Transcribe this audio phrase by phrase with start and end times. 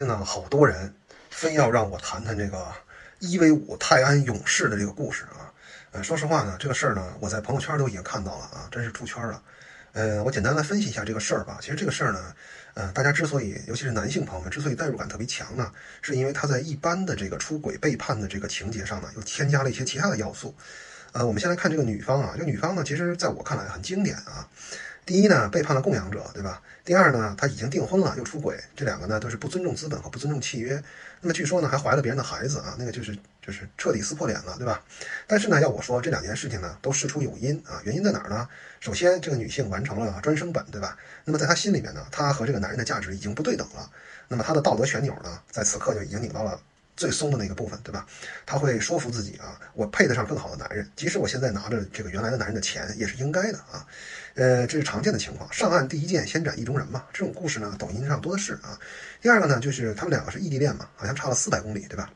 [0.00, 0.94] 真的好多人
[1.28, 2.72] 非要让我谈谈这个
[3.18, 5.52] 一 v 五泰安勇士的这个故事啊。
[5.90, 9.42] 呃，说实话呢，这个事儿呢，我在朋友圈都已经看到了啊，真是出圈了。
[9.92, 11.58] 呃，我简单来分析一下这个事儿吧。
[11.60, 12.34] 其实这个事儿呢，
[12.72, 15.70] 呃，大家之所以，尤其是男性朋友们之所以代入感特别强呢，
[16.00, 20.54] 是因为他在一般的这个出轨背叛的这个情节上呢，又添加了一些其他的要素。
[21.12, 24.48] 呃，我们先来看这个女方啊，这女方呢，其实在我看来很经典啊。
[25.10, 26.62] 第一呢，背叛了供养者，对吧？
[26.84, 30.80] 第二呢，他已经订婚了又出轨，这两个呢都是不尊重资本和不尊重契约。
[31.20, 34.80] 那么据说呢，还怀了别人的孩子啊，那个就是就是彻底撕破脸了，对吧？
[35.26, 38.48] 但是呢，要我说，这两件事情呢都事出有因啊，原因在哪儿呢？
[38.78, 40.96] 首先，这个女性完成了专升本，对吧？
[41.24, 43.90] 那么在她心里面呢，她和这个男人的价值已经不对等了。
[44.28, 46.60] 那么她的道德旋钮呢，在此刻就已经拧到了。
[47.00, 48.06] 最松的那个部分，对吧？
[48.44, 53.86] 他会说服自己啊，我配得上更好的男人，即使我现在拿着这个原来的男人的钱，也是应该的啊。
[54.34, 55.50] 呃，这是常见的情况。
[55.50, 57.06] 上岸第一件，先斩意中人嘛。
[57.10, 58.78] 这种故事呢，抖音上多的是啊。
[59.22, 62.10] 第二个呢，就是他们两个是异地恋嘛，好像差了四百公里，对吧？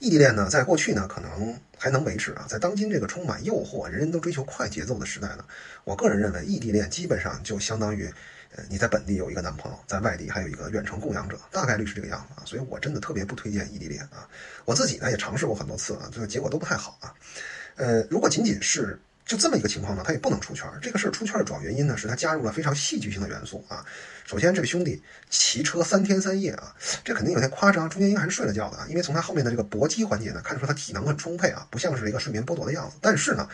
[0.00, 2.44] 异地恋呢，在过去呢，可能还能维持啊。
[2.46, 5.44] 在当今这个充满诱惑、人人都追求快节奏的时代呢，
[5.84, 8.12] 我个人认为，异地恋基本上就相当于。
[8.54, 14.28] 呃你在本地有一个男朋友，在外地还有一个远程供养者，大概率是这个样子啊，所以我真的特别不推荐异地恋啊。
[14.64, 17.12] 我自己呢也尝试过很多次啊，最后结果都不太好啊。
[17.74, 20.66] 呃，如果仅仅是就这么一个情况呢，他也不能出圈。
[20.80, 23.84] 这个事儿出圈的主要原因呢，是他加入了非常戏剧性的元素啊。
[24.24, 26.74] 首先，这位兄弟骑车三天三夜啊，
[27.04, 32.96] 这肯定有点夸张，中间应该还是睡了觉的啊，因为从他后面的这个搏击环节呢，看出他体能很充沛啊，不像是一个睡眠剥夺的样子。
[33.02, 33.48] 但是呢。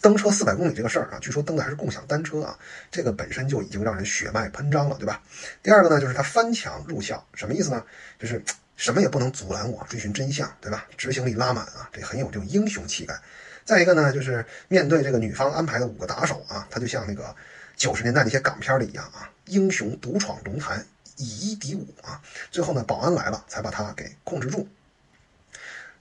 [0.00, 2.58] 蹬车四百公里这个事儿啊，据说蹬的还是共享单车啊，
[2.90, 5.22] 这个本身就已经让人血脉喷张了，对吧？
[5.62, 7.82] 第二个呢，就是他翻墙入校，什么意思呢？
[8.18, 8.42] 就是
[8.76, 10.86] 什么也不能阻拦我追寻真相，对吧？
[10.96, 13.18] 执行力拉满啊，这很有这种英雄气概。
[13.64, 17.34] 再一个呢，就是面对这个女方安排的五个打手啊，他就像那个
[17.76, 20.84] 九十年代那些港片里一样啊，英雄独闯龙潭，
[21.16, 24.68] 以一敌五啊，最后呢，保安来了才把他给控制住。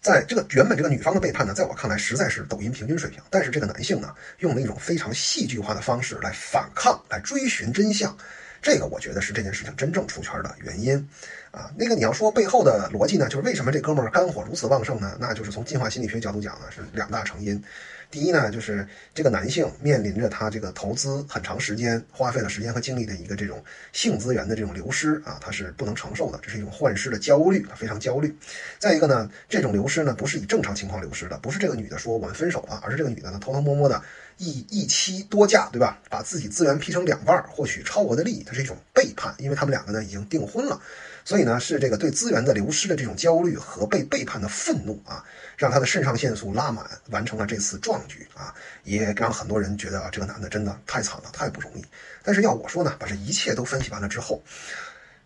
[0.00, 3.22] 在这个原本这个女方的背叛呢，在我看来实在是抖音平均水平。
[3.28, 8.16] 但是这个男性呢，用了一种非常戏剧化的方式来反抗，来追寻真相。
[8.62, 11.08] 这个我觉得是这件事情真正出圈的原因。
[11.50, 15.16] 啊，那个你要说背后的逻辑呢，就是为什么这哥们儿肝火如此旺盛呢？
[15.20, 17.62] 那就是从进化心理学角度讲呢，是两大成因。
[18.10, 23.62] 第一呢，就是这个男性面临着他这个投资很长时间、花费了时间和精力的一个这种
[23.92, 28.34] 性资源的这种流失啊，他是不能承受的，这是一种患失的焦虑，他非常焦虑。
[28.80, 34.02] 再一个呢，这种流失呢不是以正常情况流失的，不是这个女的说我们分手了，而是这个女的呢偷偷摸摸的
[34.38, 36.00] 一一妻多嫁，对吧？
[36.08, 40.80] 把自己资源劈成两半，获取超额的利益，它是一种背叛，因为他们两个呢已经订婚了。
[41.24, 45.24] 所以呢，是这个对资源的流失的这种焦虑和被背叛的愤怒啊，
[45.56, 48.54] 让他的肾上腺素拉满，完成了这次壮举啊，
[48.84, 51.84] 也让很多人觉得啊，这个男的真的太惨了，太不容易。
[52.22, 54.42] 但是要我说呢，把这一切都分析完了之后，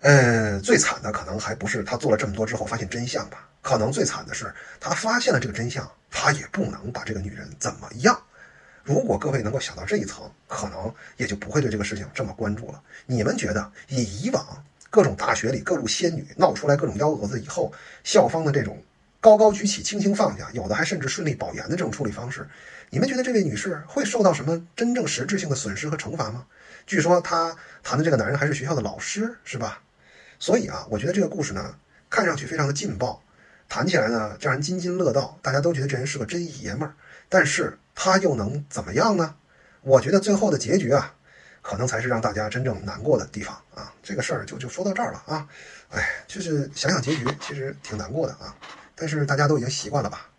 [0.00, 8.18] 呃，最惨的可能还不是他做了这么多之后发现真相吧，可能最惨的是他发现了这个真相，他也不能把这个女人怎么样。
[8.82, 12.82] 如果各位能够想到这一层，可能也就不会对这个事情这么关注了。
[13.04, 14.64] 你们觉得以以往？
[14.90, 17.72] 各种大学里各路仙女闹出来各种幺蛾子以后，
[18.04, 18.82] 校方的这种
[19.20, 22.46] 高高举起、轻轻放下，有的还甚至顺利保研的这种处理方式，
[22.90, 26.44] 你们觉得这位女士会受到什么真正实质性的损失和惩罚吗？
[26.86, 29.80] 据说她谈的这个男人还是学校的老师，是吧？
[30.38, 31.74] 所以啊，我觉得这个故事呢，
[32.08, 33.22] 看上去非常的劲爆，
[33.68, 36.94] 谈起来呢让人津津乐道，大家都觉得这人是个真爷们儿，
[37.28, 39.36] 但是他又能怎么样呢？
[39.82, 41.14] 我觉得最后的结局啊。
[41.62, 43.92] 可能才是让大家真正难过的地方啊！
[44.02, 45.46] 这个事儿就就说到这儿了啊！
[45.90, 48.56] 哎，就是想想结局，其实挺难过的啊。
[48.94, 50.29] 但是大家都已经习惯了吧？